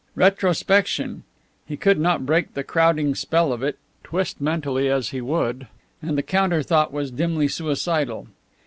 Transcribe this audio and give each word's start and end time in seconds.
Retrospection 0.15 1.21
he 1.67 1.77
could 1.77 1.99
not 1.99 2.25
break 2.25 2.55
the 2.55 2.63
crowding 2.63 3.13
spell 3.13 3.53
of 3.53 3.61
it, 3.61 3.77
twist 4.03 4.41
mentally 4.41 4.89
as 4.89 5.09
he 5.09 5.21
would; 5.21 5.67
and 6.01 6.17
the 6.17 6.23
counter 6.23 6.63
thought 6.63 6.91
was 6.91 7.11
dimly 7.11 7.47
suicidal. 7.47 8.25